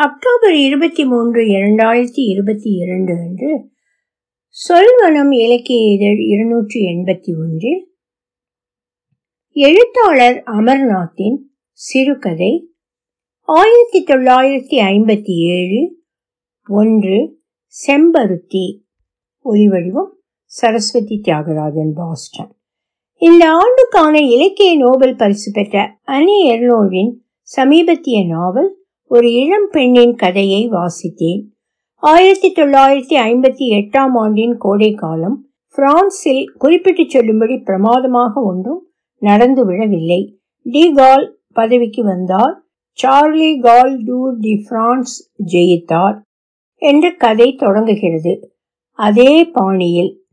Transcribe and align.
October 0.00 0.54
இருபத்தி 0.54 1.04
மூன்று 1.04 1.42
இரண்டாயிரத்தி 1.42 2.20
இருபத்தி 2.28 2.70
இரண்டு 2.70 3.12
அன்று 3.12 3.70
சொல்வனம் 4.50 5.32
இலக்கிய 5.32 5.92
இதழ் 5.92 6.18
இருநூற்றி 6.18 6.80
எண்பத்தி 6.80 7.38
ஒன்றில் 7.38 7.94
எழுத்தாளர் 9.48 10.42
அமர்நாத்தின் 10.46 11.36
சிறுகதை 11.72 12.74
ஆயிரத்தி 13.40 14.04
தொள்ளாயிரத்தி 14.04 14.80
ஐம்பத்தி 14.84 15.36
ஏழு 15.36 16.04
ஒன்று 16.66 17.42
செம்பருத்தி. 17.86 18.82
ஒளிவடிவம் 19.44 20.10
சரஸ்வதி 20.44 21.20
தியாகராஜன் 21.24 21.92
பாஸ்டன். 21.94 22.56
இந்த 23.16 23.50
ஆண்டுக்கான 23.50 24.18
இலக்கிய 24.18 24.76
நோபல் 24.76 25.16
பரிசு 25.16 25.52
பெற்ற 25.52 25.98
அனி 26.06 26.50
எர்னோவின் 26.50 27.12
சமீபத்திய 27.56 28.26
நாவல் 28.26 28.78
ஒரு 29.12 29.32
இளம் 29.32 29.68
பெண்ணின் 29.70 30.16
கதையை 30.16 30.68
வாசித்தேன். 30.68 31.40
ஆயிரத்தி 31.94 32.52
தொள்ளாயிரத்தி 32.56 33.16
ஐம்பத்தி 33.22 33.66
எட்டாம் 33.78 34.12
ஆண்டின் 34.12 34.56
கோடை 34.56 34.90
காலம் 34.92 35.48
பிரான்சில் 35.74 36.52
குறிப்பிட்டு 36.58 37.04
சொல்லும்படி 37.08 37.56
பிரமாதமாக 37.56 38.42
ஒன்றும் 38.42 38.86
நடந்து 39.18 39.66
விடவில்லை 39.66 40.38
டி 40.62 40.92
கால் 40.92 41.38
பதவிக்கு 41.52 42.04
வந்தார். 42.04 42.62
Charlie 42.92 43.58
Gaulle 43.58 44.04
Tour 44.04 44.36
de 44.38 44.64
France 44.68 45.32
ஜெயித்தார் 45.52 46.16
என்ற 46.76 47.10
கதை 47.10 47.54
தொடங்குகிறது. 47.54 48.54
அதே 48.92 49.44
பாணியில் 49.44 50.24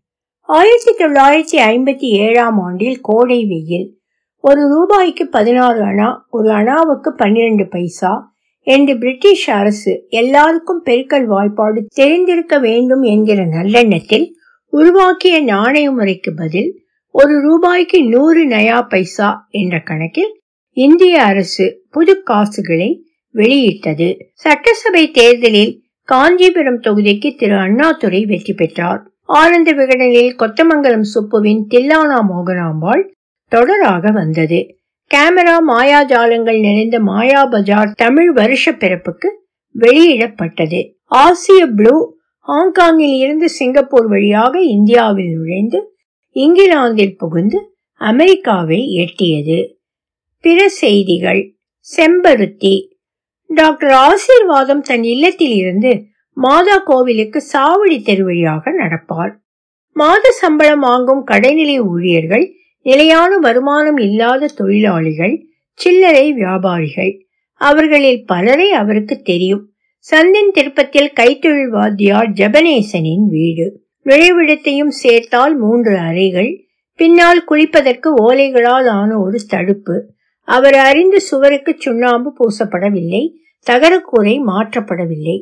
ஆயிரத்தி 0.41 0.95
தொள்ளாயிரத்தி 1.03 1.67
ஐம்பத்தி 1.67 2.09
ஏழாம் 2.28 2.59
ஆண்டில் 2.59 3.02
கோடை 3.02 3.45
வெயில். 3.45 4.00
ஒரு 4.38 4.62
ரூபாய்க்கு 4.70 5.28
பதினாறு 5.28 5.81
அணா 5.81 6.16
ஒரு 6.30 6.50
அணாவுக்கு 6.52 7.09
பன்னிரண்டு 7.09 7.67
பைசா 7.67 8.36
என்று 8.67 8.98
பிரிட்டிஷ் 8.98 9.49
அரசு 9.49 10.05
எல்லாருக்கும் 10.09 10.83
பெருக்கல் 10.86 11.25
வாய்ப்பாடு 11.25 11.86
தெரிந்திருக்க 11.95 12.59
வேண்டும் 12.59 13.02
என்கிற 13.02 13.45
நல்லெண்ணத்தில் 13.45 14.31
உருவாக்கிய 14.69 15.44
நாணய 15.44 15.92
முறைக்கு 15.92 16.33
பதில் 16.33 16.83
ஒரு 17.11 17.42
ரூபாய்க்கு 17.42 18.03
நூறு 18.03 18.47
நயா 18.47 18.88
பைசா 18.88 19.47
என்ற 19.50 19.80
கணக்கில் 19.80 20.42
இந்திய 20.72 21.23
அரசு 21.23 21.83
புது 21.89 22.23
காசுகளை 22.23 23.05
வெளியிட்டது. 23.31 24.31
சட்டசபை 24.33 25.11
தேர்தலில் 25.11 25.83
காஞ்சிபுரம் 26.03 26.81
தொகுதிக்கு 26.81 27.36
திரு. 27.36 27.55
அண்ணாதுரை 27.55 28.25
வெற்றி 28.25 28.53
பெற்றார். 28.53 29.11
ஆனந்த 29.23 29.73
விகடனில் 29.73 30.36
கொத்தமங்கலம் 30.39 31.08
சுப்புவின் 31.14 31.64
தில்லானா 31.70 32.20
மோகனாம்பாள் 32.33 33.03
தொடராக 33.52 34.11
வந்தது. 34.11 34.77
கேமரா 35.16 35.58
மாயாஜாலங்கள் 35.67 36.59
நிறைந்த 36.59 37.00
மாயா 37.00 37.45
பஜார் 37.45 37.91
தமிழ் 37.91 38.31
வருஷ 38.31 38.72
பிறப்புக்கு 38.72 39.47
வெளியிடப்பட்டது. 39.80 40.91
ஆசிய 41.05 41.66
ப்ளூ 41.66 42.16
ஹாங்காங்கில் 42.47 43.17
இருந்து 43.17 43.49
சிங்கப்பூர் 43.49 44.08
வழியாக 44.08 44.61
இந்தியாவில் 44.61 45.31
நுழைந்து 45.38 45.97
இங்கிலாந்தில் 46.31 47.17
புகுந்து 47.17 47.75
அமெரிக்காவை 47.94 48.80
எட்டியது. 49.05 49.73
பிற 50.39 50.69
செய்திகள். 50.69 51.55
செம்பருத்தி. 51.95 52.88
டாக்டர் 53.45 53.89
ஆசீர்வாதம் 53.89 54.81
தன் 54.81 55.03
இல்லத்தில் 55.03 55.55
இருந்து 55.55 56.03
மாதா 56.33 56.77
கோவிலுக்கு 56.77 57.44
சாவடி 57.53 58.03
தெரு 58.03 58.23
வழியாக 58.23 58.71
நடப்பார். 58.71 59.33
மாத 59.92 60.31
சம்பளம் 60.31 60.80
வாங்கும் 60.80 61.27
கடைநிலை 61.27 61.77
ஊழியர்கள் 61.80 62.56
நிலையான 62.88 63.38
வருமானம் 63.38 63.97
இல்லாத 63.97 64.49
தொழிலாளிகள் 64.57 65.33
சில்லறை 65.73 66.27
வியாபாரிகள். 66.33 67.13
அவர்களில் 67.61 68.21
பலரை 68.25 68.67
அவருக்கு 68.71 69.16
தெரியும். 69.21 69.63
சந்தின் 70.05 70.52
திருப்பத்தில் 70.52 71.11
கைத்தொழில் 71.19 71.69
வாத்தியார் 71.69 72.30
ஜெபனேசனின் 72.30 73.25
வீடு. 73.30 73.65
நுழைவிடத்தையும் 74.05 74.93
சேர்த்தால் 75.03 75.55
மூன்று 75.55 75.93
அறைகள் 75.97 76.52
பின்னால் 76.99 77.42
குளிப்பதற்கு 77.49 78.09
ஓலைகளால் 78.27 78.87
ஆன 78.99 79.20
ஒரு 79.20 79.39
தடுப்பு. 79.47 79.95
அவர் 80.47 80.77
அறிந்து 80.89 81.20
சுவருக்கு 81.21 81.76
சுண்ணாம்பு 81.77 82.30
பூசப்படவில்லை 82.37 83.23
தகரக்கூரை 83.67 84.36
மாற்றப்படவில்லை. 84.47 85.37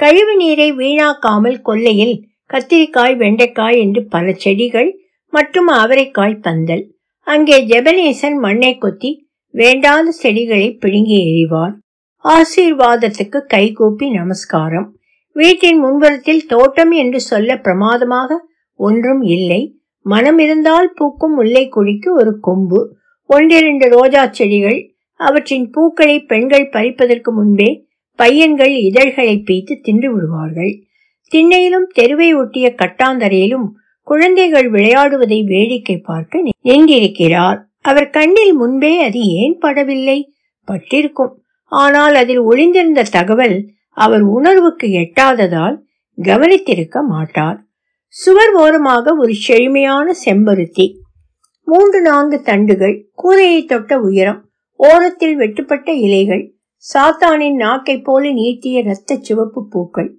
கழிவு 0.00 0.34
நீரை 0.36 0.68
வீணாக்காமல் 0.72 1.58
கொல்லையில் 1.64 2.16
கத்திரிக்காய் 2.50 3.16
வெண்டைக்காய் 3.16 3.78
என்று 3.78 4.02
பல 4.04 4.32
செடிகள் 4.32 4.90
மற்றும் 5.30 5.66
அவரைக்காய் 5.66 6.42
பந்தல். 6.42 6.84
அங்கே 7.26 7.56
ஜெபனேசன் 7.66 8.36
மண்ணை 8.38 8.78
கொத்தி 8.78 9.10
வேண்டாத 9.54 10.10
செடிகளை 10.10 10.76
பிடுங்கி 10.76 11.18
எறிவார். 11.24 11.74
ஆசீர்வாதத்துக்கு 12.24 13.38
கைகூப்பி 13.46 14.10
நமஸ்காரம். 14.10 14.88
வீட்டின் 15.36 15.84
முன்புறத்தில் 15.84 16.46
தோட்டம் 16.46 16.90
என்று 16.90 17.20
சொல்ல 17.20 17.58
பிரமாதமாக 17.58 18.38
ஒன்றும் 18.74 19.22
இல்லை. 19.22 19.78
மனம் 20.06 20.38
இருந்தால் 20.38 20.92
பூக்கும் 20.94 21.34
முல்லை 21.34 21.68
கொடிக்கு 21.68 22.14
ஒரு 22.14 22.40
கொம்பு. 22.40 22.80
ஒன்றிரண்டு 23.26 23.88
ரோஜா 23.88 24.28
செடிகள். 24.30 24.80
அவற்றின் 25.20 25.70
பூக்களை 25.70 26.20
பெண்கள் 26.20 26.68
பறிப்பதற்கு 26.68 27.30
முன்பே 27.32 27.70
பையன்கள் 28.18 28.74
இதழ்களை 28.80 29.42
பீத்து 29.46 29.74
தின்று 29.80 30.08
விடுவார்கள். 30.14 30.72
திண்ணையிலும் 31.32 31.86
தெருவை 31.92 32.34
ஒட்டிய 32.34 32.74
கட்டாந்தரையிலும் 32.76 33.66
குழந்தைகள் 34.10 34.70
விளையாடுவதை 34.70 35.44
வேடிக்கை 35.44 35.96
பார்க்க 35.98 36.42
நின்றிருக்கிறார் 36.64 37.58
அவர் 37.80 38.10
கண்ணில் 38.10 38.52
முன்பே 38.52 39.02
அது 39.02 39.20
ஏன் 39.20 39.58
படவில்லை? 39.62 40.18
பட்டிருக்கும். 40.68 41.34
ஆனால் 41.72 42.14
அதில் 42.14 42.38
ஒளிந்திருந்த 42.38 43.02
தகவல் 43.02 43.68
அவர் 43.96 44.20
உணர்வுக்கு 44.20 44.88
எட்டாததால் 44.90 45.76
கவனித்திருக்க 46.18 47.02
மாட்டார். 47.08 47.58
சுவர் 48.06 48.52
ஓரமாக 48.52 49.14
ஒரு 49.16 49.34
செழுமையான 49.34 50.14
செம்பருத்தி. 50.24 50.86
மூன்று 51.64 52.00
நான்கு 52.00 52.42
தண்டுகள் 52.42 52.96
கூரையை 53.14 53.64
தொட்ட 53.64 53.98
உயரம் 53.98 54.40
ஓரத்தில் 54.80 55.36
வெட்டுப்பட்ட 55.36 55.92
இலைகள் 55.92 56.44
சாத்தானின் 56.84 57.54
நாக்கை 57.54 57.96
போல 58.00 58.32
நீட்டிய 58.32 58.80
இரத்த 58.80 59.16
சிவப்பு 59.16 59.68
பூக்கள். 59.68 60.10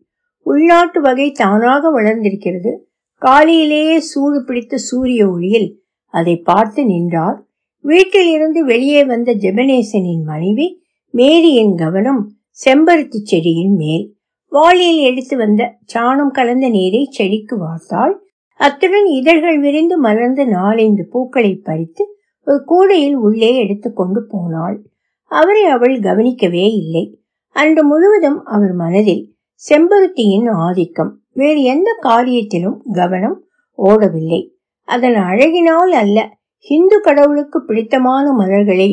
உள்நாட்டு 0.46 1.02
வகை 1.02 1.32
தானாக 1.32 1.90
வளர்ந்திருக்கிறது. 1.90 2.74
காலையிலேயே 3.22 4.00
சூடு 4.00 4.44
பிடித்த 4.44 4.78
சூரிய 4.78 5.30
ஒளியில் 5.30 5.84
அதை 6.06 6.38
பார்த்து 6.38 6.86
நின்றார் 6.86 7.46
வீட்டில் 7.80 8.32
இருந்து 8.32 8.66
வெளியே 8.66 9.06
வந்த 9.06 9.34
ஜெபனேசனின் 9.34 10.24
மனைவி 10.24 10.84
மேரியின் 11.10 11.76
கவனம் 11.76 12.34
செம்பருத்தி 12.66 13.20
செடியின் 13.24 13.76
மேல். 13.76 14.16
வாளியில் 14.48 15.02
எடுத்து 15.02 15.38
வந்த 15.38 15.78
சாணம் 15.94 16.32
கலந்த 16.32 16.70
நீரை 16.70 17.08
செடிக்கு 17.12 17.58
வார்த்தாள். 17.58 18.14
அத்துடன் 18.56 19.06
இதழ்கள் 19.06 19.60
விரிந்து 19.60 19.98
மலர்ந்த 19.98 20.46
நாலைந்து 20.46 21.08
பூக்களை 21.12 21.56
பறித்து 21.56 22.18
ஒரு 22.46 22.64
கூடையில் 22.66 23.16
உள்ளே 23.16 23.56
எடுத்துக்கொண்டு 23.58 24.26
போனாள். 24.28 24.78
அவரை 25.26 25.64
அவள் 25.66 26.00
கவனிக்கவே 26.00 26.72
இல்லை. 26.72 27.20
அன்று 27.50 27.84
முழுவதும் 27.86 28.44
அவர் 28.46 28.74
மனதில் 28.74 29.36
செம்பருத்தியின் 29.70 30.50
ஆதிக்கம். 30.50 31.21
வேறு 31.36 31.62
எந்த 31.64 31.90
காரியத்திலும் 32.04 32.78
கவனம் 32.94 33.38
ஓடவில்லை. 33.80 34.42
அதன் 34.88 35.14
அழகினால் 35.14 35.94
அல்ல 36.02 36.20
ஹிந்து 36.58 37.02
கடவுளுக்கு 37.02 37.64
பிடித்தமான 37.64 38.32
மலர்களை 38.32 38.90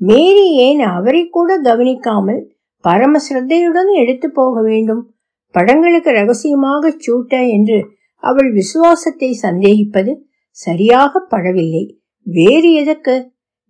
மேரி 0.00 0.46
ஏன் 0.56 0.80
அவரை 0.80 1.28
கூட 1.28 1.58
கவனிக்காமல் 1.58 2.40
பரம 2.84 3.18
சிரத்தையுடன் 3.18 3.90
எடுத்து 3.92 4.30
போக 4.30 4.62
வேண்டும்? 4.62 5.02
படங்களுக்கு 5.54 6.10
ரகசியமாக 6.10 6.90
சூட்ட 7.04 7.34
என்று 7.50 7.78
அவள் 8.22 8.52
விசுவாசத்தை 8.52 9.38
சந்தேகிப்பது 9.42 10.12
சரியாக 10.50 11.26
படவில்லை. 11.30 11.84
வேறு 12.26 12.72
எதற்கு? 12.72 13.14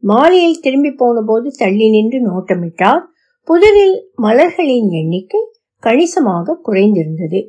மாலையை 0.02 0.52
திரும்பி 0.60 0.90
போன 0.92 1.20
போது 1.20 1.48
தள்ளி 1.56 1.90
நின்று 1.90 2.18
நோட்டமிட்டார். 2.28 3.02
புதரில் 3.48 3.96
மலர்களின் 4.22 4.88
எண்ணிக்கை 4.90 5.40
கணிசமாக 5.78 6.60
குறைந்திருந்தது. 6.64 7.40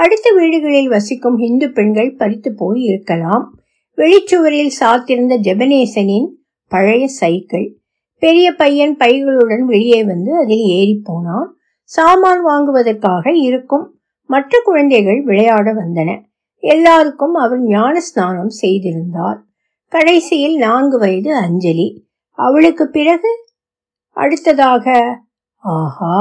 அடுத்த 0.00 0.32
வீடுகளில் 0.36 0.88
வசிக்கும் 0.88 1.38
இந்து 1.38 1.70
பெண்கள் 1.70 2.14
பறித்து 2.14 2.54
போய் 2.54 2.82
இருக்கலாம். 2.82 3.44
வெளிச்சுவரில் 3.98 4.76
சாத்திருந்த 4.80 5.34
ஜெபனேசனின் 5.46 6.28
பழைய 6.68 7.08
சைக்கிள். 7.08 7.66
பெரிய 8.18 8.52
பையன் 8.52 8.96
பைகளுடன் 8.96 9.64
வெளியே 9.64 10.04
வந்து 10.04 10.36
அதில் 10.36 10.64
ஏறி 10.78 11.00
போனான். 11.04 11.56
சாமான் 11.82 12.42
வாங்குவதற்காக 12.42 13.32
இருக்கும் 13.32 13.86
மற்ற 14.26 14.60
குழந்தைகள் 14.64 15.22
விளையாட 15.22 15.72
வந்தன. 15.72 16.10
எல்லாருக்கும் 16.62 17.34
அவர் 17.34 17.60
ஞான 17.60 18.00
ஸ்நானம் 18.00 18.52
செய்திருந்தார் 18.62 19.38
கடைசியில் 19.88 20.56
நான்கு 20.56 20.98
வயது 20.98 21.30
அஞ்சலி. 21.36 21.88
அவளுக்கு 22.38 22.88
பிறகு 22.88 23.30
அடுத்ததாக 24.16 24.86
ஆஹா 25.56 26.18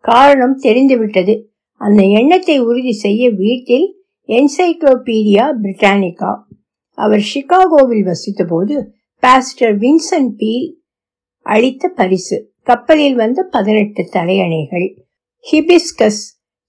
காரணம் 0.00 0.56
தெரிந்துவிட்டது. 0.56 1.51
அந்த 1.82 2.02
எண்ணத்தை 2.20 2.56
உறுதி 2.60 2.92
செய்ய 2.92 3.30
வீட்டில் 3.42 3.86
என்சைக்ளோபீடியா 4.28 5.44
பிரிட்டானிகா 5.62 6.32
அவர் 6.98 7.24
சிகாகோவில் 7.32 8.04
வசித்தபோது 8.08 8.74
பாஸ்டர் 9.22 9.74
வின்சென்ட் 9.78 10.34
பீல் 10.36 10.68
அளித்த 11.46 11.88
பரிசு. 11.88 12.36
கப்பலில் 12.62 13.14
வந்த 13.14 13.40
பதினெட்டு 13.50 14.02
தலையணைகள். 14.12 14.86
ஹிபிஸ்கஸ் 15.44 16.22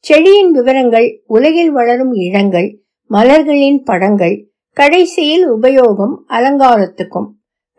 செடியின் 0.06 0.52
விவரங்கள் 0.52 1.08
உலகில் 1.28 1.72
வளரும் 1.72 2.14
இழங்கள் 2.26 2.70
மலர்களின் 3.10 3.80
படங்கள் 3.84 4.36
கடைசியில் 4.78 5.46
உபயோகம் 5.50 6.16
அலங்காரத்துக்கும். 6.30 7.28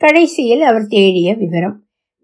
கடைசியில் 0.00 0.62
அவர் 0.62 0.86
தேடிய 0.86 1.28
விவரம். 1.34 1.76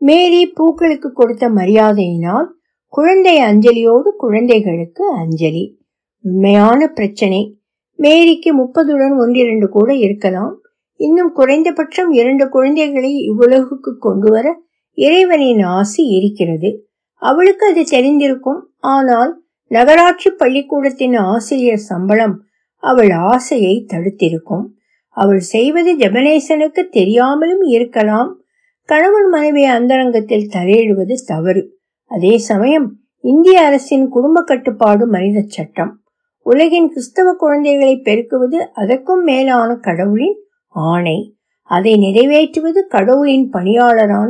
மேரி 0.02 0.42
பூக்களுக்கு 0.46 1.08
கொடுத்த 1.12 1.44
மரியாதையினால் 1.50 2.48
குழந்தை 2.92 3.38
அஞ்சலியோடு 3.38 4.08
குழந்தைகளுக்கு 4.16 5.10
அஞ்சலி. 5.12 5.78
உண்மையான 6.22 6.88
பிரச்சனை. 6.88 7.58
மேரிக்கு 7.98 8.50
முப்பதுடன் 8.58 9.18
ஒன்றிரண்டு 9.18 9.68
கூட 9.68 9.94
இருக்கலாம். 9.94 10.60
இன்னும் 10.96 11.32
குறைந்தபட்சம் 11.32 12.10
இரண்டு 12.10 12.48
குழந்தைகளை 12.48 13.30
இவ்வுலகுக்கு 13.30 13.92
கொண்டு 13.98 14.30
வர 14.30 14.62
இறைவனின் 14.92 15.60
ஆசி 15.60 16.02
இருக்கிறது. 16.02 16.86
அவளுக்கு 17.14 17.66
அது 17.66 17.80
தெரிந்திருக்கும். 17.80 18.60
ஆனால் 18.78 19.42
நகராட்சி 19.66 20.30
பள்ளிக்கூடத்தின் 20.30 21.16
ஆசிரியர் 21.16 21.86
சம்பளம் 21.90 22.44
அவள் 22.76 23.10
ஆசையை 23.10 23.86
தடுத்திருக்கும். 23.92 24.66
அவள் 25.08 25.38
செய்வது 25.38 25.96
ஜெபனேசனுக்கு 25.96 26.88
தெரியாமலும் 26.88 27.62
இருக்கலாம். 27.62 28.42
கணவன் 28.84 29.28
மனைவி 29.28 29.64
அந்தரங்கத்தில் 29.64 30.48
தலையிடுவது 30.48 31.14
தவறு. 31.26 31.79
அதே 32.10 32.38
சமயம் 32.38 32.96
இந்திய 33.22 33.60
அரசின் 33.60 34.08
குடும்ப 34.08 34.42
கட்டுப்பாடு 34.42 35.06
மனித 35.06 35.44
சட்டம். 35.46 36.00
உலகின் 36.42 36.88
கிறிஸ்தவ 36.88 37.32
குழந்தைகளை 37.32 38.00
பெருக்குவது 38.04 38.54
அதற்கும் 38.54 39.22
மேலான 39.22 39.74
கடவுளின் 39.74 40.36
ஆணை. 40.68 41.36
அதை 41.62 41.94
நிறைவேற்றுவது 41.94 42.80
கடவுளின் 42.88 43.50
பணியாளரான 43.52 44.28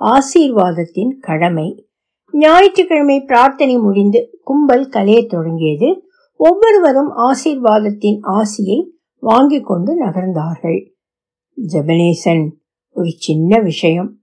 ஆசீர்வாதத்தின் 0.00 1.18
கடமை. 1.20 1.88
ஞாயிற்றுக்கிழமை 2.32 3.20
பிரார்த்தனை 3.20 3.76
முடிந்து 3.78 4.38
கும்பல் 4.42 4.88
கலைய 4.88 5.26
தொடங்கியது. 5.26 6.02
ஒவ்வொருவரும் 6.36 7.10
ஆசீர்வாதத்தின் 7.16 8.20
ஆசியை 8.22 8.78
வாங்கிக் 9.20 9.66
கொண்டு 9.66 10.06
நகர்ந்தார்கள். 10.06 10.80
ஜெபனேசன் 11.72 12.50
ஒரு 12.90 13.10
சின்ன 13.16 13.60
விஷயம். 13.60 14.16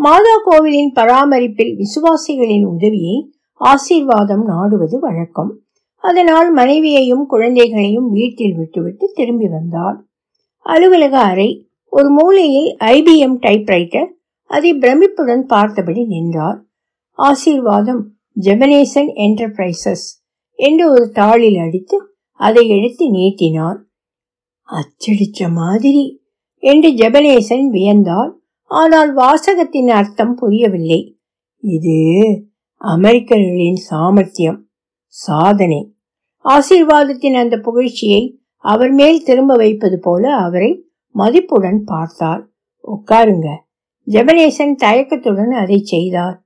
மாதா 0.00 0.36
கோவிலின் 0.44 0.92
பராமரிப்பில் 0.92 1.76
விசுவாசிகளின் 1.76 2.64
உதவியை 2.64 3.32
ஆசீர்வாதம் 3.54 4.44
நாடுவது 4.44 4.98
வழக்கம். 4.98 5.50
அதனால் 5.96 6.52
மனைவியையும் 6.52 7.26
குழந்தைகளையும் 7.26 8.10
வீட்டில் 8.10 8.54
விட்டுவிட்டு 8.54 9.12
திரும்பி 9.14 9.48
வந்தார் 9.48 9.98
அலுவலக 10.58 11.18
அறை 11.18 11.66
ஒரு 11.86 12.10
மூலையில் 12.10 12.76
ஐபிஎம் 12.78 13.36
டைப்ரைட்டர் 13.40 14.08
அதை 14.44 14.74
பிரமிப்புடன் 14.74 15.40
பார்த்தபடி 15.40 16.04
நின்றார் 16.04 16.58
ஆசீர்வாதம் 17.14 18.02
ஜெபனேசன் 18.42 19.10
என்டர்பிரைசஸ் 19.16 20.06
என்று 20.54 20.90
ஒரு 20.90 21.12
தாளில் 21.14 21.58
அடித்து 21.58 21.98
அதை 22.34 22.68
எடுத்து 22.68 23.10
நீட்டினார் 23.10 23.78
அச்சடிச்ச 24.68 25.52
மாதிரி 25.52 26.24
என்று 26.58 26.90
ஜெபனேசன் 26.90 27.68
வியந்தார் 27.70 28.39
ஆனால் 28.70 29.14
வாசகத்தின் 29.14 29.88
அர்த்தம் 29.90 30.34
புரியவில்லை. 30.34 31.00
இது 31.62 31.96
அமெரிக்கர்களின் 32.80 33.80
சாமர்த்தியம் 33.90 34.60
சாதனை. 35.14 35.80
ஆசீர்வாதத்தின் 36.44 37.34
அந்த 37.34 37.56
புகழ்ச்சியை 37.56 38.22
அவர் 38.64 38.90
மேல் 38.90 39.22
திரும்ப 39.22 39.54
வைப்பது 39.54 39.98
போல 39.98 40.32
அவரை 40.36 40.70
மதிப்புடன் 41.14 41.80
பார்த்தார். 41.84 42.42
உட்காருங்க. 42.84 43.48
ஜெபனேசன் 44.06 44.74
தயக்கத்துடன் 44.76 45.52
அதை 45.52 45.78
செய்தார். 45.82 46.36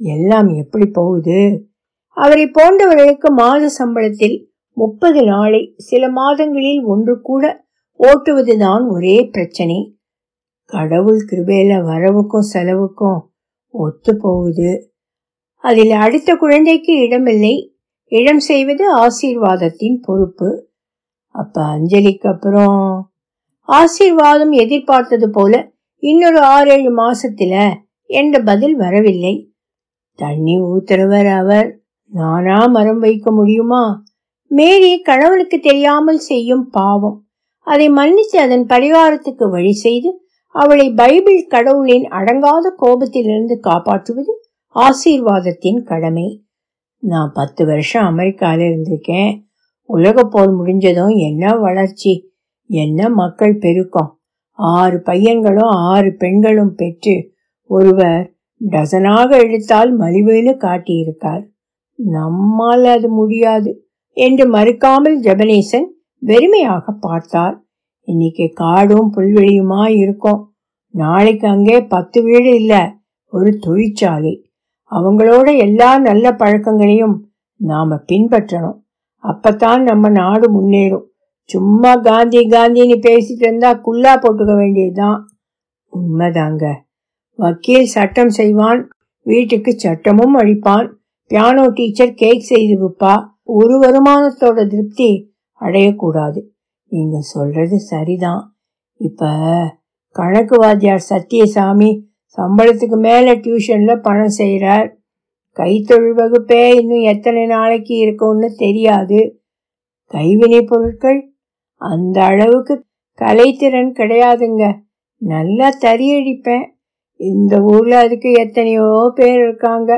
எல்லாம் 0.00 0.48
எப்படி 0.54 0.86
போகுது? 0.86 1.40
அவரை 2.16 2.46
போன்றவர்களுக்கு 2.46 3.28
மாத 3.32 3.70
சம்பளத்தில் 3.78 4.36
முப்பது 4.76 5.20
நாளை 5.24 5.74
சில 5.76 6.10
மாதங்களில் 6.10 6.84
ஒன்று 6.84 7.20
கூட 7.20 7.44
ஓட்டுவதுதான் 8.00 8.84
ஒரே 8.88 9.16
பிரச்சனை. 9.32 9.78
கடவுள் 10.64 11.26
கிருபையில 11.30 11.82
வரவுக்கும் 11.82 12.48
செலவுக்கும் 12.52 13.20
ஒத்து 13.68 14.16
போகுது. 14.16 14.94
அதில் 15.56 15.90
அடுத்த 15.90 16.34
குழந்தைக்கு 16.34 16.92
இடமில்லை. 16.92 17.76
இடம் 18.04 18.40
செய்வது 18.40 18.96
ஆசீர்வாதத்தின் 18.96 20.00
பொறுப்பு. 20.02 20.68
அப்ப 21.26 21.62
அஞ்சலிக்கு 21.62 22.26
அப்புறம் 22.26 23.10
ஆசீர்வாதம் 23.60 24.50
எதிர்பார்த்தது 24.50 25.30
போல 25.30 25.72
இன்னொரு 25.96 26.40
ஆறேழு 26.40 26.96
மாசத்துல 26.96 27.74
என்ற 28.04 28.42
பதில் 28.42 28.76
வரவில்லை. 28.76 29.54
தண்ணி 30.14 30.60
ஊத்துறவர் 30.60 31.36
அவர். 31.38 31.80
நானா 32.04 32.66
மரம் 32.66 32.98
வைக்க 32.98 33.32
முடியுமா? 33.32 34.02
மேரி 34.46 35.00
கணவனுக்கு 35.00 35.58
தெரியாமல் 35.58 36.18
செய்யும் 36.18 36.70
பாவம். 36.70 37.26
அதை 37.60 37.88
மன்னித்து 37.88 38.38
அதன் 38.38 38.66
பரிகாரத்துக்கு 38.66 39.50
வழி 39.50 39.72
செய்து 39.72 40.21
அவளை 40.54 40.90
பைபிள் 40.90 41.46
கடவுளின் 41.48 42.08
அடங்காத 42.08 42.74
கோபத்திலிருந்து 42.82 43.58
காப்பாற்றுவது 43.60 44.32
ஆசீர்வாதத்தின் 44.68 45.82
கடமை. 45.82 46.44
நான் 46.98 47.32
பத்து 47.34 47.66
வருஷம் 47.66 48.18
அமெரிக்கால 48.18 48.58
இருந்திருக்கேன். 48.68 49.42
உலக 49.84 50.22
போர் 50.22 50.52
முடிஞ்சதும் 50.52 51.08
என்ன 51.08 51.54
வளர்ச்சி 51.56 52.34
என்ன 52.66 53.08
மக்கள் 53.08 53.56
பெருக்கம். 53.56 54.20
ஆறு 54.52 55.02
பையன்களும் 55.02 55.68
ஆறு 55.68 56.14
பெண்களும் 56.16 56.74
பெற்று 56.74 57.34
ஒருவர் 57.66 58.34
டசனாக 58.70 59.30
இழுத்தால் 59.44 59.98
மலிவுன்னு 59.98 60.54
காட்டியிருக்கார். 60.58 61.42
நம்மால் 61.94 62.84
அது 62.84 63.08
முடியாது 63.08 63.88
என்று 64.10 64.50
மறுக்காமல் 64.50 65.18
ஜெபனேசன் 65.20 65.88
வெறுமையாக 66.18 66.84
பார்த்தார். 67.00 67.61
இன்னைக்கு 68.04 68.50
காடும் 68.54 69.12
புல்வெளியுமா 69.16 69.88
இருக்கும். 69.88 70.52
நாளைக்கு 70.88 71.48
அங்கே 71.48 71.80
பத்து 71.80 72.22
வீடு 72.22 72.54
இல்ல 72.54 72.94
ஒரு 73.28 73.58
தொழிற்சாலை. 73.58 74.50
அவங்களோட 74.90 75.58
எல்லா 75.58 75.98
நல்ல 75.98 76.32
பழக்கங்களையும் 76.32 77.24
நாம 77.56 77.94
பின்பற்றணும். 77.94 78.78
அப்பத்தான் 79.24 79.82
நம்ம 79.82 80.08
நாடு 80.08 80.46
முன்னேறும். 80.52 81.04
சும்மா 81.42 81.94
காந்தி 81.94 82.38
காந்தின்னு 82.38 82.96
பேசிட்டு 83.06 83.44
இருந்தா 83.46 83.74
குல்லா 83.74 84.18
போட்டுக்க 84.18 84.56
வேண்டியதுதான். 84.56 85.28
உண்மைதாங்க. 85.92 86.74
வக்கீல் 87.38 87.84
சட்டம் 87.84 88.28
செய்வான் 88.28 88.88
வீட்டுக்கு 89.22 89.72
சட்டமும் 89.72 90.38
அளிப்பான் 90.38 90.92
பியானோ 91.30 91.68
டீச்சர் 91.68 92.14
கேக் 92.14 92.40
செய்து 92.40 92.74
விற்பா 92.82 93.24
ஒரு 93.42 93.74
வருமானத்தோட 93.78 94.66
திருப்தி 94.66 95.34
அடையக்கூடாது. 95.60 96.40
நீங்க 96.92 97.20
சொல்றது 97.20 97.78
சரிதான். 97.78 98.42
இப்ப 98.96 99.30
கணக்கு 100.08 100.56
வாத்தியார் 100.56 101.08
சத்தியசாமி 101.10 101.90
சம்பளத்துக்கு 102.38 102.98
மேல 103.00 103.34
டியூஷன்ல 103.34 103.92
பணம் 104.00 104.36
செய்கிறார் 104.40 104.88
கைத்தொழில் 105.56 106.18
வகுப்பே 106.20 106.62
இன்னும் 106.74 107.04
எத்தனை 107.04 107.46
நாளைக்கு 107.46 107.94
இருக்கும்னு 107.94 108.48
தெரியாது. 108.54 109.20
கைவினை 110.10 110.60
பொருட்கள் 110.62 111.20
அந்த 111.76 112.22
அளவுக்கு 112.22 112.74
கலைத்திறன் 113.18 113.92
கிடையாதுங்க. 114.00 114.64
நல்லா 115.22 115.68
தறியடிப்பேன் 115.80 116.66
இந்த 117.16 117.54
ஊர்ல 117.62 117.98
அதுக்கு 117.98 118.30
எத்தனையோ 118.32 118.86
பேர் 119.14 119.40
இருக்காங்க. 119.42 119.90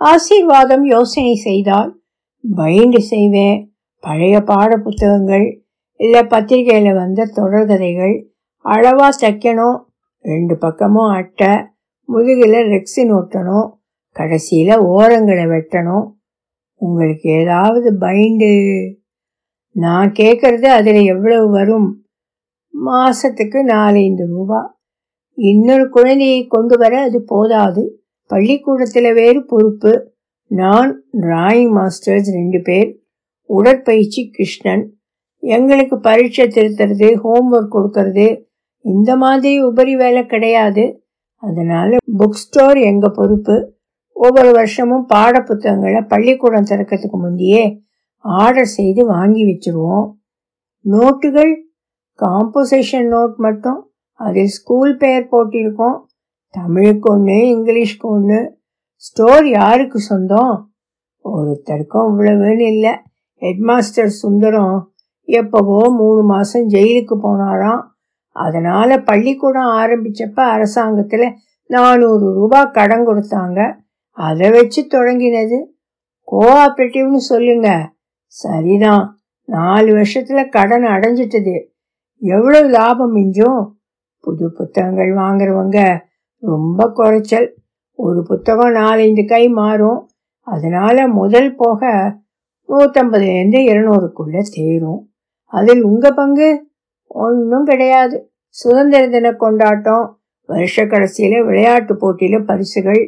ஆசீர்வாதம் 0.00 0.84
யோசனை 0.84 1.34
செய்தால் 1.34 1.90
பைண்டு 2.56 3.00
செய்வேன். 3.12 3.58
பழைய 4.04 4.36
பாட 4.40 4.70
புத்தகங்கள் 4.76 5.46
இல்லை 6.02 6.22
பத்திரிகையில் 6.22 6.94
வந்த 6.94 7.30
தொடர்கதைகள் 7.36 8.14
அளவா 8.64 9.08
தைக்கணும் 9.20 9.78
ரெண்டு 10.24 10.54
பக்கமும் 10.58 11.10
அட்டை 11.10 11.52
முதுகில் 12.08 12.58
ரெக்ஸின் 12.72 13.12
ஒட்டணும் 13.18 13.68
கடைசியில் 14.16 14.74
ஓரங்களை 14.94 15.44
வெட்டணும் 15.54 16.06
உங்களுக்கு 16.80 17.30
ஏதாவது 17.30 17.92
பைண்டு? 17.92 18.50
நான் 19.74 20.10
கேட்குறது 20.12 20.64
அதில் 20.64 21.04
எவ்வளவு 21.04 21.50
வரும்? 21.50 22.04
மாதத்துக்கு 22.70 23.64
நாலஞ்சு 23.64 24.26
ரூபா. 24.26 24.80
இன்னொரு 25.34 25.88
குழந்தையை 25.88 26.46
கொண்டு 26.46 26.78
வர 26.78 27.00
அது 27.00 27.24
போதாது. 27.24 27.82
பள்ளிக்கூடத்தில் 28.26 29.12
வேறு 29.12 29.46
பொறுப்பு. 29.46 30.12
நான் 30.50 31.04
டிராயிங் 31.20 31.72
மாஸ்டர்ஸ் 31.78 32.30
ரெண்டு 32.32 32.60
பேர். 32.62 32.90
உடற்பயிற்சி 33.50 34.30
கிருஷ்ணன். 34.30 34.84
எங்களுக்கு 35.42 36.00
பரீட்சை 36.00 36.46
திருத்துறது 36.46 37.08
ஹோம்ஒர்க் 37.24 37.74
கொடுக்கறது 37.74 38.44
இந்த 38.80 39.16
மாதிரி 39.16 39.62
உபரி 39.62 39.96
வேலை 39.96 40.26
கிடையாது. 40.26 41.04
அதனால 41.34 41.96
புக் 42.18 42.30
ஸ்டோர் 42.30 42.76
எங்க 42.76 43.08
பொறுப்பு? 43.08 43.74
ஒவ்வொரு 44.12 44.52
வருஷமும் 44.52 45.06
பாட 45.06 45.40
புத்தகங்களை 45.40 46.00
பள்ளிக்கூடம் 46.02 46.64
திறக்கிறதுக்கு 46.64 47.18
முந்தையே 47.22 47.78
ஆர்டர் 48.16 48.64
செய்து 48.64 49.06
வாங்கி 49.06 49.42
வச்சிருவோம். 49.44 50.12
நோட்டுகள் 50.84 51.54
காம்போசிஷன் 52.18 53.08
நோட் 53.14 53.34
மட்டும் 53.36 53.92
அதில் 54.12 54.46
ஸ்கூல் 54.46 54.96
பெயர் 54.96 55.28
போட்டிருக்கோம். 55.32 55.98
தமிழுக்கு 56.50 57.12
ஒன்று 57.12 57.32
இங்கிலீஷ்க்கு 57.32 58.00
ஒன்று 58.00 58.58
ஸ்டோர் 58.94 59.48
யாருக்கு 59.48 59.98
சொந்தம்? 59.98 60.72
ஒருத்தருக்கும் 61.24 62.08
இவ்வளவுன்னு 62.10 62.66
இல்லை. 62.66 62.90
ஹெட்மாஸ்டர் 63.40 64.18
சுந்தரம் 64.22 64.91
எப்பவோ 65.24 65.90
மூணு 65.90 66.22
மாதம் 66.22 66.68
ஜெயிலுக்கு 66.68 67.18
போனாராம் 67.22 67.82
அதனால் 68.28 69.02
பள்ளிக்கூடம் 69.02 69.66
ஆரம்பித்தப்ப 69.66 70.42
அரசாங்கத்தில் 70.42 71.32
நானூறு 71.66 72.32
ரூபாய் 72.32 72.70
கடன் 72.72 73.06
கொடுத்தாங்க. 73.06 73.74
அதை 74.10 74.50
வச்சு 74.50 74.86
தொடங்கினது. 74.90 75.64
கோஆப்ரேட்டிவ்னு 76.32 77.16
சொல்லுங்க. 77.16 77.92
சரிதான். 78.26 79.18
நாலு 79.44 79.96
வருஷத்துல 79.96 80.48
கடன் 80.48 80.82
அடைஞ்சிட்டது. 80.82 81.66
எவ்வளவு 82.18 82.68
லாபம் 82.68 83.16
மிஞ்சும்? 83.16 83.70
புது 84.20 84.52
புத்தகங்கள் 84.52 85.14
வாங்குறவங்க 85.14 85.98
ரொம்ப 86.36 86.90
குறைச்சல். 86.90 87.54
ஒரு 87.94 88.22
புத்தகம் 88.22 88.74
நாலஞ்சு 88.74 89.26
கை 89.26 89.48
மாறும். 89.48 90.10
அதனால 90.40 91.08
முதல் 91.08 91.54
போக 91.54 92.14
நூற்றம்பதுலேருந்து 92.68 93.58
இருநூறுக்குள்ளே 93.70 94.38
சேரும். 94.38 95.11
அதில் 95.52 95.82
உங்க 95.90 96.06
பங்கு 96.10 96.48
ஒன்றும் 97.24 97.66
கிடையாது. 97.70 98.16
சுதந்திர 98.56 99.02
தின 99.08 99.32
கொண்டாட்டம் 99.42 100.06
வருஷ 100.48 100.84
கடைசியில் 100.86 101.36
விளையாட்டு 101.48 101.92
போட்டியில் 101.96 102.46
பரிசுகள் 102.50 103.02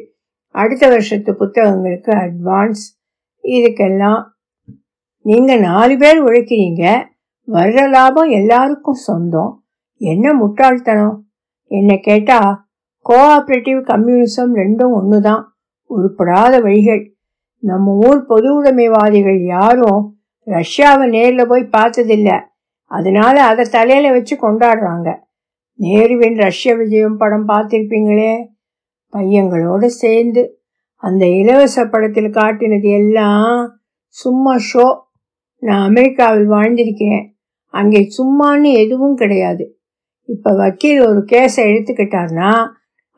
அடுத்த 0.55 0.83
வருஷத்து 0.89 1.31
புத்தகங்களுக்கு 1.41 2.11
அட்வான்ஸ் 2.25 2.83
இதுக்கெல்லாம் 3.43 4.21
நீங்கள் 5.25 5.63
நாலு 5.69 5.93
பேர் 5.97 6.19
உழைக்கிறீங்க. 6.27 6.83
வர்ற 7.47 7.79
லாபம் 7.89 8.29
எல்லாருக்கும் 8.29 9.03
சொந்தம். 9.07 9.51
என்ன 10.01 10.33
முட்டாள்தனம்? 10.33 11.17
என்னை 11.71 11.97
கேட்டால் 11.99 12.53
கோஆப்ரேட்டிவ் 13.05 13.79
கம்யூனிசம் 13.91 14.51
ரெண்டும் 14.61 14.93
ஒன்று 14.99 15.17
தான் 15.21 15.43
உருப்படாத 15.89 16.53
வழிகள். 16.65 17.03
நம்ம 17.63 17.93
ஊர் 18.07 18.21
பொது 18.31 18.47
உடைமைவாதிகள் 18.57 19.39
யாரும் 19.55 20.01
ரஷ்யாவை 20.45 21.09
நேரில் 21.09 21.47
போய் 21.47 21.69
பார்த்ததில்ல. 21.77 22.39
அதனால 22.83 23.43
அதை 23.43 23.65
தலையில 23.65 24.11
வச்சு 24.11 24.35
கொண்டாடுறாங்க. 24.35 25.15
நேருவின் 25.79 26.35
ரஷ்ய 26.35 26.75
விஜயம் 26.75 27.17
படம் 27.17 27.47
பார்த்திருப்பீங்களே? 27.47 28.45
பையங்களோடு 29.13 29.85
சேர்ந்து 29.85 30.59
அந்த 30.95 31.25
இலவச 31.25 31.85
படத்தில் 31.85 32.29
காட்டினது 32.29 32.89
எல்லாம் 32.91 33.79
சும்மா 34.07 34.55
ஷோ. 34.73 34.97
நான் 35.57 35.87
அமெரிக்காவில் 35.87 36.49
வாழ்ந்திருக்கிறேன். 36.49 37.25
அங்கே 37.67 38.09
சும்மான்னு 38.17 38.73
எதுவும் 38.73 39.15
கிடையாது. 39.15 39.77
இப்போ 40.23 40.55
வக்கீல் 40.55 41.07
ஒரு 41.07 41.25
கேஸை 41.31 41.63
எடுத்துக்கிட்டார்னா 41.71 42.67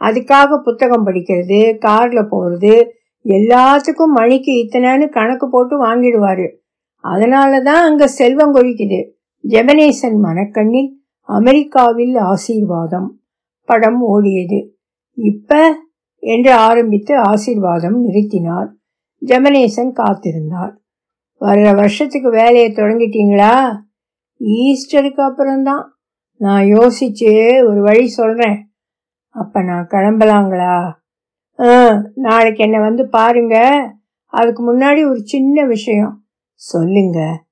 அதுக்காக 0.02 0.58
புத்தகம் 0.58 1.08
படிக்கிறது 1.08 1.78
காரில் 1.78 2.30
போகிறது 2.30 2.96
எல்லாத்துக்கும் 3.26 4.14
மணிக்கு 4.14 4.52
இத்தனைன்னு 4.52 5.10
கணக்கு 5.10 5.50
போட்டு 5.50 5.86
வாங்கிடுவார். 5.86 6.48
அதனால 7.00 7.62
தான் 7.62 7.84
அங்கே 7.84 8.08
செல்வம் 8.08 8.56
கொழிக்குது 8.56 9.16
ஜெபனேசன் 9.50 10.18
மனக்கண்ணில் 10.22 10.90
அமெரிக்காவில் 11.24 12.16
ஆசீர்வாதம் 12.16 13.22
படம் 13.64 14.02
ஓடியது. 14.04 14.70
இப்ப 15.14 15.80
என்று 16.20 16.54
ஆரம்பித்து 16.54 17.18
ஆசீர்வாதம் 17.18 18.06
நிறுத்தினார். 18.06 18.70
ஜெபனேசன் 19.26 19.92
காத்திருந்தார். 19.94 20.74
வர்ற 21.42 21.76
வருஷத்துக்கு 21.76 22.30
வேலையை 22.30 22.72
தொடங்கிட்டீங்களா? 22.72 23.78
ஈஸ்டருக்கு 24.42 25.22
அப்புறம்தான். 25.22 26.00
நான் 26.36 26.64
யோசிச்சு 26.64 27.32
ஒரு 27.70 27.82
வழி 27.82 28.08
சொல்றேன். 28.08 28.72
அப்ப 29.30 29.62
நான் 29.62 29.88
கிளம்பலாங்களா? 29.88 30.92
ஆ 31.60 31.68
நாளைக்கு 32.14 32.64
என்னை 32.64 32.80
வந்து 32.80 33.10
பாருங்க. 33.10 33.56
அதுக்கு 34.26 34.62
முன்னாடி 34.74 35.10
ஒரு 35.10 35.20
சின்ன 35.24 35.66
விஷயம். 35.66 36.27
சொல்லுங்க. 36.58 37.44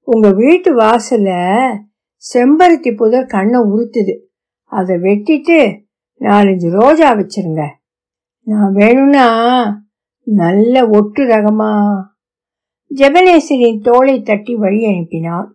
உங்க 0.00 0.30
வீட்டு 0.30 0.76
வாசல்ல 0.76 1.30
செம்பருத்தி 2.34 2.96
புதர் 2.96 3.26
கண்ணை 3.26 3.60
உறுத்துது. 3.60 4.18
அதை 4.64 4.96
வெட்டிட்டு 4.96 5.78
நாலஞ்சு 6.20 6.70
ரோஜா 6.70 7.12
வச்சிருங்க. 7.12 7.66
நான் 8.44 8.72
வேணும்னா 8.72 9.26
நல்ல 10.24 10.88
ஒட்டு 10.88 11.24
ரகமா. 11.24 12.00
ஜெபனேசரின் 12.94 13.80
தோலை 13.80 14.22
தட்டி 14.22 14.54
வழி 14.54 14.84
அனுப்பினார் 14.84 15.48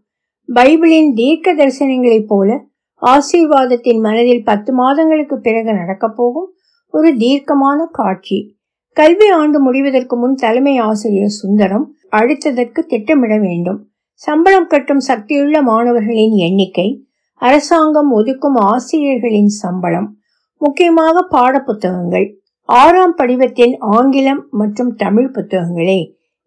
பைபிளின் 0.53 1.13
தீர்க்க 1.13 1.55
தரிசனங்களைப் 1.55 2.27
போல 2.27 2.65
ஆசீர்வாதத்தின் 3.01 3.99
மனதில் 3.99 4.43
பத்து 4.43 4.73
மாதங்களுக்கு 4.73 5.39
பிறகு 5.39 5.73
நடக்கப் 5.73 6.15
போகும் 6.15 6.53
ஒரு 6.87 7.15
தீர்க்கமான 7.17 7.87
காட்சி. 7.91 8.59
கல்வி 8.91 9.29
ஆண்டு 9.29 9.59
முடிவதற்கு 9.59 10.17
முன் 10.17 10.35
தலைமை 10.35 10.77
ஆசிரியர் 10.77 11.27
சுந்தரம் 11.27 11.96
அழித்ததற்கு 12.11 12.79
திட்டமிட 12.79 13.37
வேண்டும். 13.37 13.79
சம்பளம் 14.13 14.67
கட்டும் 14.67 14.99
சக்தியுள்ள 14.99 15.61
மாணவர்களின் 15.61 16.35
எண்ணிக்கை 16.47 16.87
அரசாங்கம் 17.41 18.11
ஒதுக்கும் 18.19 18.57
ஆசிரியர்களின் 18.71 19.51
சம்பளம் 19.63 20.07
முக்கியமாக 20.61 21.25
பாடப்புத்தகங்கள். 21.31 22.27
ஆறாம் 22.69 23.15
படிவத்தின் 23.17 23.75
ஆங்கிலம் 23.79 24.47
மற்றும் 24.51 24.95
தமிழ் 24.95 25.29
புத்தகங்களை 25.31 25.99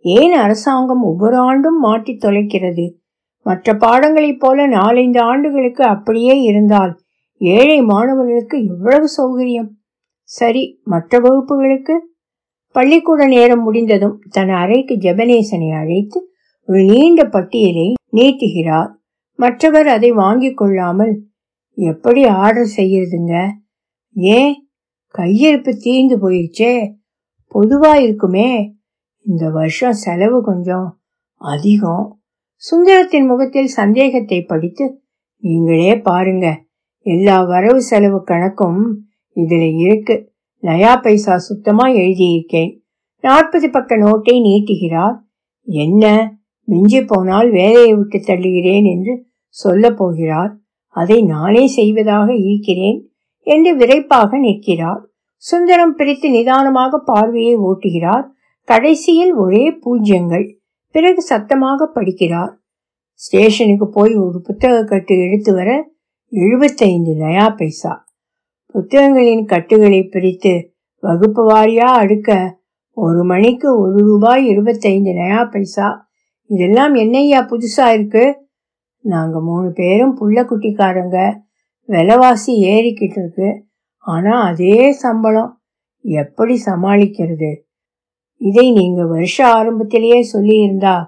ஏன் 0.05 0.33
அரசாங்கம் 0.33 1.03
ஒவ்வொரு 1.03 1.37
ஆண்டும் 1.39 1.79
மாற்றி 1.79 2.13
தொலைக்கிறது? 2.23 2.87
மற்ற 3.47 3.75
பாடங்களைப் 3.75 4.41
போல 4.41 4.67
நாலஞ்சு 4.69 5.21
ஆண்டுகளுக்கு 5.23 5.85
அப்படியே 5.85 6.35
இருந்தால் 6.41 6.93
ஏழை 7.41 7.83
மாணவர்களுக்கு 7.83 8.57
எவ்வளவு 8.67 9.07
சௌகரியம்? 9.17 9.71
சரி 10.23 10.81
மற்ற 10.85 11.19
வகுப்புகளுக்கு? 11.19 11.95
பள்ளிக்கூட 12.73 13.27
நேரம் 13.27 13.63
முடிந்ததும் 13.63 14.23
தன் 14.31 14.49
அறைக்கு 14.49 14.95
ஜெபனேசனை 14.95 15.79
அழைத்து 15.79 16.33
ஒரு 16.67 16.85
நீண்ட 16.85 17.25
பட்டியலை 17.25 17.95
நீட்டுகிறார். 18.13 18.91
மற்றவர் 19.35 19.87
அதை 19.87 20.13
வாங்கிக் 20.13 20.57
கொள்ளாமல் 20.57 21.23
எப்படி 21.75 22.25
ஆர்டர் 22.25 22.73
செய்யறதுங்க? 22.77 23.49
ஏன்? 24.15 24.71
கையிருப்பு 25.19 25.77
தீர்ந்து 25.79 26.31
போயிடுச்சே 26.31 26.95
பொதுவா 27.55 27.95
இருக்குமே. 27.95 28.75
இந்த 29.19 29.51
வருஷம் 29.51 29.93
செலவு 29.93 30.43
கொஞ்சம் 30.43 31.01
அதிகம். 31.35 32.21
சுந்தரத்தின் 32.55 33.27
முகத்தில் 33.27 33.67
சந்தேகத்தை 33.67 34.43
படித்து 34.43 35.03
நீங்களே 35.37 35.99
பாருங்க. 35.99 36.63
எல்லா 36.99 37.43
வரவு 37.43 37.83
செலவு 37.83 38.25
கணக்கும் 38.27 38.95
இதுல 39.35 39.77
இருக்கு. 39.77 40.30
நயா 40.63 41.03
பைசா 41.03 41.39
சுத்தமா 41.39 41.89
எழுதியிருக்கேன். 41.89 42.79
நாற்பது 43.21 43.71
பக்க 43.71 43.97
நோட்டை 43.97 44.33
நீட்டுகிறார். 44.33 45.17
என்ன? 45.65 46.35
மிஞ்சி 46.65 47.05
போனால் 47.05 47.51
வேலையை 47.51 47.95
விட்டு 47.95 48.19
தள்ளுகிறேன் 48.19 48.85
என்று 48.85 49.27
சொல்ல 49.49 49.91
போகிறார். 49.91 50.57
அதை 50.87 51.23
நானே 51.23 51.67
செய்வதாக 51.67 52.35
இருக்கிறேன் 52.35 53.11
என்று 53.39 53.77
விரைப்பாக 53.77 54.39
நிற்கிறார். 54.39 55.09
சுந்தரம் 55.37 55.95
பிரித்து 55.95 56.31
நிதானமாக 56.31 56.99
பார்வையை 56.99 57.57
ஓட்டுகிறார். 57.57 58.25
கடைசியில் 58.65 59.35
ஒரே 59.35 59.71
பூஜ்யங்கள். 59.71 60.59
பிறகு 60.91 61.23
சத்தமாக 61.23 61.91
படிக்கிறார். 61.95 62.53
ஸ்டேஷனுக்கு 63.13 63.89
போய் 63.89 64.15
ஒரு 64.15 64.41
புத்தக 64.41 64.85
கட்டு 64.85 65.19
எடுத்து 65.19 65.55
வர 65.55 65.91
எழுபத்தைந்து 66.29 67.15
நயா 67.15 67.57
பைசா. 67.57 68.10
புத்தகங்களின் 68.73 69.45
கட்டுகளை 69.45 70.03
பிரித்து 70.03 70.73
வகுப்பு 71.03 71.43
வாரியா 71.51 71.89
அடுக்க 72.03 72.51
ஒரு 72.97 73.25
மணிக்கு 73.25 73.81
ஒரு 73.81 73.99
ரூபாய் 73.99 74.47
இருபத்தைந்து 74.47 75.11
நயா 75.11 75.51
பைசா. 75.51 76.09
இதெல்லாம் 76.51 76.95
என்னையா 76.95 77.41
புதுசா 77.41 77.93
இருக்கு? 77.93 78.49
நாங்க 79.05 79.41
மூணு 79.41 79.73
பேரும் 79.73 80.17
புள்ள 80.21 80.39
குட்டிக்காரங்க 80.43 81.41
விலைவாசி 81.89 82.53
ஏறிக்கிட்டு 82.65 83.19
இருக்கு. 83.19 83.65
ஆனா 83.99 84.43
அதே 84.43 84.93
சம்பளம். 84.93 85.63
எப்படி 85.99 86.61
சமாளிக்கிறது? 86.67 87.51
இதை 88.37 88.73
நீங்க 88.73 89.07
வருஷ 89.07 89.47
ஆரம்பத்திலேயே 89.47 90.29
சொல்லியிருந்தா 90.33 91.07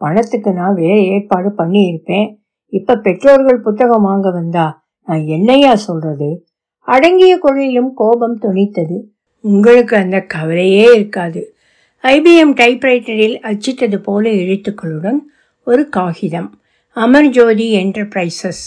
பணத்துக்கு 0.00 0.52
நான் 0.52 0.74
வேற 0.74 0.96
ஏற்பாடு 1.00 1.48
பண்ணியிருப்பேன். 1.48 2.36
இப்ப 2.72 2.96
பெற்றோர்கள் 2.96 3.60
புத்தகம் 3.60 4.02
வாங்க 4.02 4.30
வந்தா 4.30 4.86
நான் 5.06 5.24
என்னையா 5.26 5.74
சொல்றது? 5.74 6.46
அடங்கிய 6.84 7.38
குரலிலும் 7.42 7.92
கோபம் 7.94 8.38
துணித்தது. 8.42 9.00
உங்களுக்கு 9.40 9.96
அந்த 9.96 10.20
கவலையே 10.20 10.94
இருக்காது. 10.94 11.56
ஐபிஎம் 12.02 12.54
டைப்ரைட்டரில் 12.54 13.38
அச்சிட்டது 13.42 13.96
போல 13.96 14.30
எழுத்துக்களுடன் 14.30 15.18
ஒரு 15.64 15.88
காகிதம். 15.88 16.60
அமர்ஜோதி 16.96 17.68
என்டர்பிரைசஸ். 17.72 18.62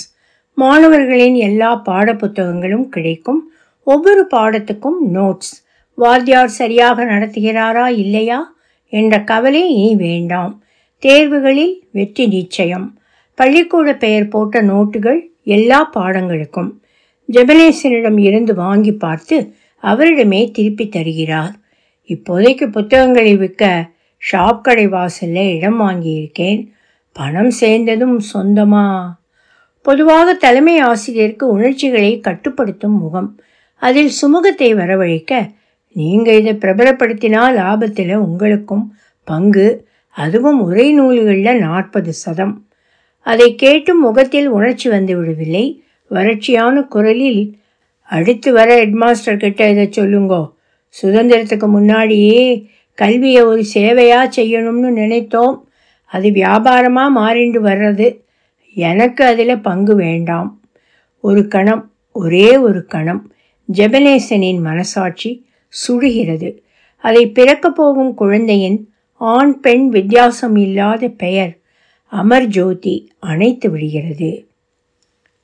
மாணவர்களின் 0.53 1.35
எல்லா 1.35 1.81
பாடப்புத்தகங்களும் 1.85 2.87
கிடைக்கும். 2.87 3.51
ஒவ்வொரு 3.83 4.27
பாடத்துக்கும் 4.35 4.99
நோட்ஸ். 5.13 5.65
வாத்தியார் 5.93 6.49
சரியாக 6.49 7.05
நடத்துகிறாரா 7.05 7.85
இல்லையா 7.85 8.55
என்ற 8.89 9.21
கவலை 9.21 9.69
இனி 9.69 9.95
வேண்டாம். 9.95 10.63
தேர்வுகளில் 11.01 11.79
வெற்றி 11.91 12.27
நிச்சயம். 12.27 12.99
பள்ளிக்கூட 13.35 13.93
பெயர் 13.93 14.27
போட்ட 14.27 14.61
நோட்டுகள் 14.61 15.19
எல்லா 15.43 15.89
பாடங்களுக்கும். 15.93 16.71
ஜெபனேசனிடம் 17.31 18.19
இருந்து 18.19 18.55
வாங்கி 18.55 18.91
பார்த்து 18.91 19.53
அவரிடமே 19.83 20.51
திருப்பி 20.51 20.89
தருகிறார். 20.89 21.55
இப்போதைக்கு 22.07 22.71
புத்தகங்களை 22.71 23.37
விற்க 23.37 23.89
ஷாப் 24.31 24.61
கடை 24.61 24.87
வாசல்ல 24.87 25.55
இடம் 25.55 25.81
வாங்கியிருக்கேன். 25.81 26.67
பணம் 27.11 27.49
சேர்ந்ததும் 27.49 28.21
சொந்தமா? 28.33 29.09
பொதுவாக 29.81 30.33
தலைமை 30.33 30.79
ஆசிரியருக்கு 30.79 31.47
உணர்ச்சிகளை 31.47 32.19
கட்டுப்படுத்தும் 32.19 32.99
முகம். 32.99 33.39
அதில் 33.75 34.11
சுமூகத்தை 34.21 34.75
வரவழைக்க 34.75 35.49
நீங்கள் 35.93 36.39
இதை 36.39 36.53
பிரபலப்படுத்தினால் 36.53 37.55
லாபத்தில் 37.55 38.15
உங்களுக்கும் 38.15 38.95
பங்கு 39.23 39.87
அதுவும் 40.09 40.61
உரை 40.61 40.93
நூல்களில் 40.93 41.59
நாற்பது 41.59 42.13
சதம். 42.13 42.67
அதை 43.19 43.55
கேட்டும் 43.55 43.99
முகத்தில் 43.99 44.47
உணர்ச்சி 44.47 44.89
வந்து 44.89 45.17
விடவில்லை. 45.17 45.83
வறட்சியான 46.09 46.81
குரலில் 46.81 47.57
அடுத்து 48.03 48.53
வர 48.53 48.85
ஹெட்மாஸ்டர் 48.85 49.37
கிட்ட 49.37 49.69
இதை 49.69 49.89
சொல்லுங்கோ. 49.89 50.53
சுதந்திரத்துக்கு 51.01 51.67
முன்னாடியே 51.67 52.69
கல்வியை 52.93 53.41
ஒரு 53.41 53.65
சேவையாக 53.73 54.29
செய்யணும்னு 54.35 54.91
நினைத்தோம். 54.95 55.61
அது 56.05 56.29
வியாபாரமாக 56.29 57.07
மாறிண்டு 57.15 57.61
வர்றது. 57.61 58.19
எனக்கு 58.73 59.25
அதில் 59.25 59.61
பங்கு 59.61 59.95
வேண்டாம். 59.95 60.61
ஒரு 61.19 61.47
கணம் 61.47 61.91
ஒரே 62.11 62.57
ஒரு 62.57 62.85
கணம். 62.85 63.31
ஜெபனேசனின் 63.73 64.61
மனசாட்சி 64.61 65.45
சுடுகிறது 65.87 66.57
அதை 66.97 67.29
பிறக்கப் 67.29 67.75
போகும் 67.75 68.13
குழந்தையின் 68.13 68.89
ஆண் 69.13 69.59
பெண் 69.59 69.89
வித்தியாசம் 69.89 70.55
இல்லாத 70.55 71.07
பெயர் 71.07 71.57
அமர் 72.03 72.45
ஜோதி 72.45 73.11
அணைத்து 73.19 73.69
விடுகிறது. 73.69 74.46